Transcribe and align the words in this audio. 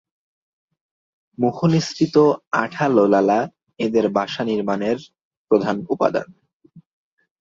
মুখ-নিঃসৃত 1.37 2.15
আঠালো 2.53 3.05
লালা 3.07 3.39
এদের 3.79 4.05
বাসা 4.09 4.43
নির্মাণের 4.43 4.97
প্রধান 5.51 5.75
উপাদান। 5.89 6.27